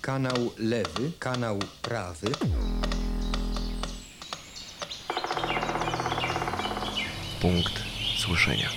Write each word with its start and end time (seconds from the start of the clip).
kanał 0.00 0.52
lewy, 0.58 1.12
kanał 1.18 1.58
prawy. 1.82 2.26
Punkt 7.40 7.72
słyszenia. 8.18 8.68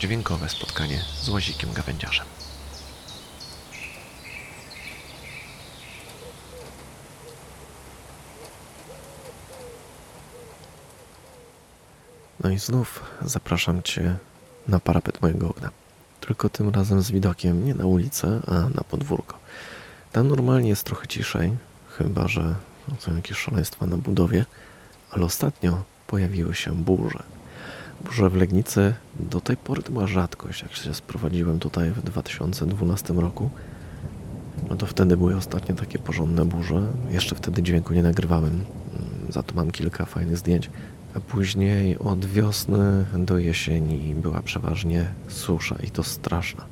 Dźwiękowe 0.00 0.48
spotkanie 0.48 1.04
z 1.22 1.28
łazikiem 1.28 1.72
gawędziarzem. 1.72 2.26
No 12.40 12.50
i 12.50 12.58
znów 12.58 13.02
zapraszam 13.22 13.82
Cię 13.82 14.16
na 14.68 14.80
parapet 14.80 15.22
mojego 15.22 15.48
okna. 15.48 15.85
Tylko 16.26 16.48
tym 16.48 16.70
razem 16.70 17.02
z 17.02 17.10
widokiem 17.10 17.64
nie 17.64 17.74
na 17.74 17.86
ulicę, 17.86 18.40
a 18.46 18.52
na 18.52 18.84
podwórko. 18.90 19.38
Tam 20.12 20.28
normalnie 20.28 20.68
jest 20.68 20.84
trochę 20.84 21.06
ciszej, 21.06 21.52
chyba 21.98 22.28
że 22.28 22.54
są 22.98 23.16
jakieś 23.16 23.38
szaleństwa 23.38 23.86
na 23.86 23.96
budowie, 23.96 24.44
ale 25.10 25.24
ostatnio 25.24 25.82
pojawiły 26.06 26.54
się 26.54 26.74
burze. 26.74 27.22
Burze 28.04 28.30
w 28.30 28.36
Legnicy 28.36 28.94
do 29.20 29.40
tej 29.40 29.56
pory 29.56 29.82
to 29.82 29.92
była 29.92 30.06
rzadkość. 30.06 30.62
Jak 30.62 30.72
się 30.72 30.94
sprowadziłem 30.94 31.58
tutaj 31.58 31.90
w 31.90 32.02
2012 32.02 33.14
roku, 33.14 33.50
no 34.68 34.76
to 34.76 34.86
wtedy 34.86 35.16
były 35.16 35.36
ostatnie 35.36 35.74
takie 35.74 35.98
porządne 35.98 36.44
burze. 36.44 36.86
Jeszcze 37.10 37.34
wtedy 37.34 37.62
dźwięku 37.62 37.94
nie 37.94 38.02
nagrywałem, 38.02 38.64
za 39.28 39.42
to 39.42 39.54
mam 39.54 39.70
kilka 39.70 40.04
fajnych 40.04 40.36
zdjęć. 40.36 40.70
Później 41.20 41.98
od 41.98 42.26
wiosny 42.26 43.04
do 43.14 43.38
jesieni 43.38 44.14
była 44.14 44.42
przeważnie 44.42 45.06
susza 45.28 45.76
i 45.84 45.90
to 45.90 46.02
straszna. 46.02 46.64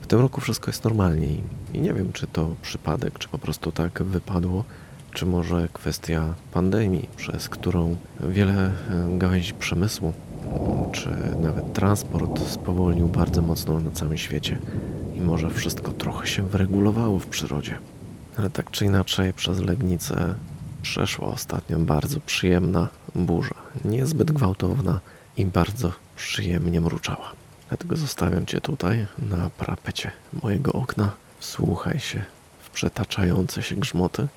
W 0.00 0.06
tym 0.06 0.20
roku 0.20 0.40
wszystko 0.40 0.70
jest 0.70 0.84
normalniej 0.84 1.42
i 1.74 1.80
nie 1.80 1.94
wiem, 1.94 2.12
czy 2.12 2.26
to 2.26 2.54
przypadek, 2.62 3.18
czy 3.18 3.28
po 3.28 3.38
prostu 3.38 3.72
tak 3.72 4.02
wypadło, 4.02 4.64
czy 5.12 5.26
może 5.26 5.68
kwestia 5.72 6.34
pandemii, 6.52 7.08
przez 7.16 7.48
którą 7.48 7.96
wiele 8.20 8.52
e, 8.54 8.72
gałęzi 9.18 9.54
przemysłu, 9.54 10.12
czy 10.92 11.08
nawet 11.42 11.72
transport 11.72 12.48
spowolnił 12.48 13.08
bardzo 13.08 13.42
mocno 13.42 13.80
na 13.80 13.90
całym 13.90 14.18
świecie 14.18 14.58
i 15.16 15.20
może 15.20 15.50
wszystko 15.50 15.92
trochę 15.92 16.26
się 16.26 16.42
wyregulowało 16.42 17.18
w 17.18 17.26
przyrodzie. 17.26 17.78
Ale 18.36 18.50
tak 18.50 18.70
czy 18.70 18.84
inaczej 18.84 19.32
przez 19.32 19.60
Legnicę 19.60 20.34
przeszła 20.82 21.28
ostatnio 21.28 21.78
bardzo 21.78 22.20
przyjemna 22.20 22.88
burza. 23.14 23.54
Niezbyt 23.84 24.32
gwałtowna 24.32 25.00
i 25.36 25.46
bardzo 25.46 25.92
przyjemnie 26.16 26.80
mruczała. 26.80 27.32
Dlatego 27.68 27.96
zostawiam 27.96 28.46
Cię 28.46 28.60
tutaj 28.60 29.06
na 29.18 29.50
parapecie 29.58 30.12
mojego 30.42 30.72
okna. 30.72 31.10
Wsłuchaj 31.38 32.00
się 32.00 32.24
w 32.62 32.70
przetaczające 32.70 33.62
się 33.62 33.76
grzmoty 33.76 34.28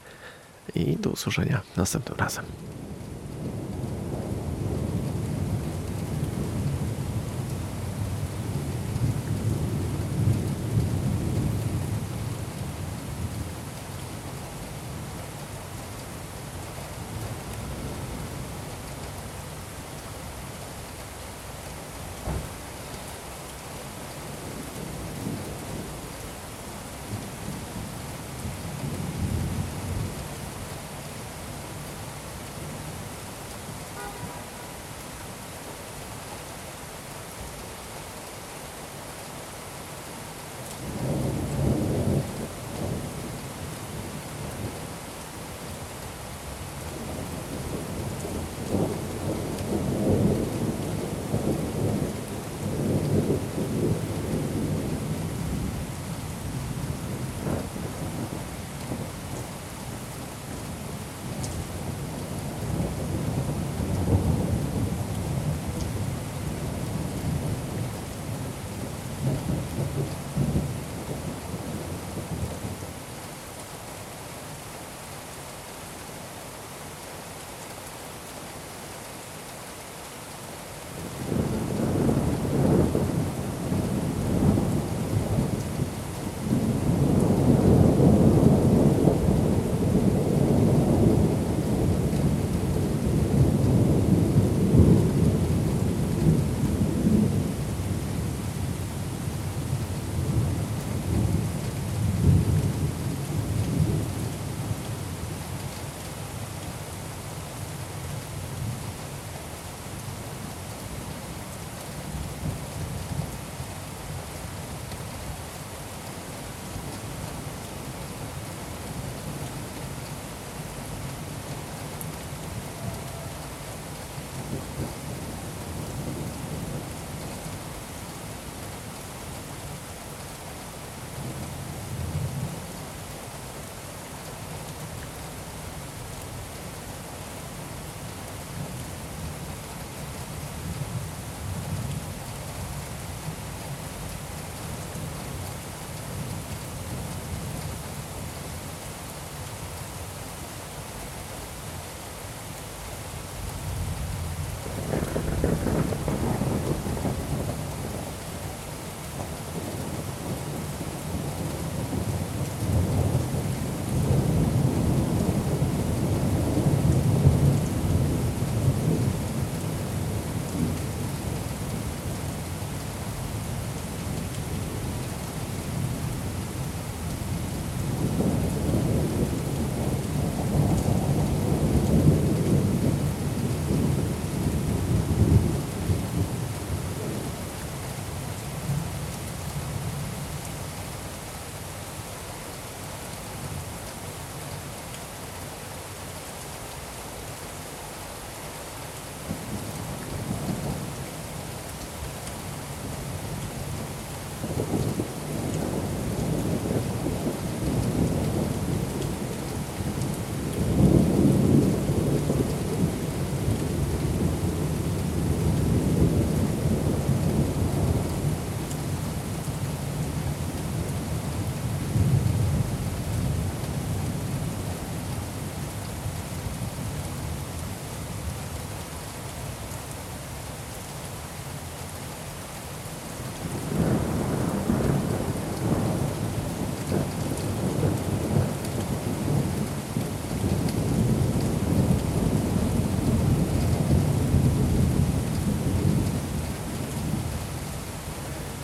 i 0.75 0.95
do 0.95 1.09
usłyszenia 1.09 1.61
następnym 1.77 2.17
razem. 2.17 2.45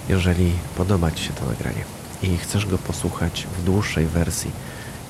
Jeżeli 0.10 0.52
podoba 0.78 1.12
Ci 1.12 1.24
się 1.24 1.34
to 1.34 1.46
nagranie 1.46 1.84
i 2.24 2.38
chcesz 2.38 2.66
go 2.66 2.78
posłuchać 2.78 3.48
w 3.58 3.64
dłuższej 3.64 4.06
wersji 4.06 4.52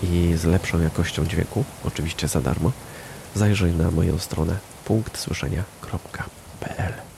i 0.04 0.34
z 0.38 0.46
lepszą 0.46 0.82
jakością 0.82 1.26
dźwięku, 1.26 1.64
oczywiście 1.86 2.28
za 2.28 2.42
darmo, 2.42 2.72
zajrzyj 3.36 3.74
na 3.74 3.92
moją 3.92 4.20
stronę 4.20 4.58
punktsłyszenia.pl. 4.86 7.09